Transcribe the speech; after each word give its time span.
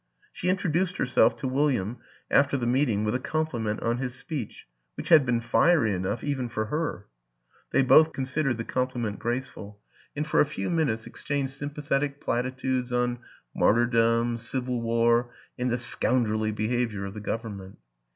She 0.33 0.49
introduced 0.49 0.97
herself 0.97 1.35
to 1.37 1.47
William 1.47 1.99
after 2.31 2.57
the 2.57 2.65
meeting 2.65 3.03
with 3.03 3.13
a 3.13 3.19
compliment 3.19 3.81
on 3.81 3.99
his 3.99 4.15
speech, 4.15 4.67
which 4.95 5.09
had 5.09 5.27
been 5.27 5.39
fiery 5.39 5.93
enough 5.93 6.23
even 6.23 6.49
for 6.49 6.65
her; 6.73 7.05
they 7.71 7.83
both 7.83 8.11
considered 8.11 8.57
the 8.57 8.63
compliment 8.63 9.19
graceful 9.19 9.79
and 10.15 10.25
for 10.25 10.41
a 10.41 10.45
few 10.47 10.71
WILLIAM 10.71 10.79
AN 10.79 10.89
ENGLISHMAN 10.89 10.97
21 11.03 11.03
minutes 11.03 11.05
exchanged 11.05 11.53
sympathetic 11.53 12.19
platitudes 12.19 12.91
on 12.91 13.19
martyrdom, 13.55 14.37
civil 14.39 14.81
war 14.81 15.35
and 15.59 15.69
the 15.69 15.77
scoundrelly 15.77 16.51
be 16.51 16.67
havior 16.69 17.07
of 17.07 17.13
the 17.13 17.19
Government. 17.21 17.77